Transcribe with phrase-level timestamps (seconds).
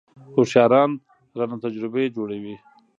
[0.35, 0.91] هوښیاران
[1.37, 2.55] رانه تجربې جوړوي.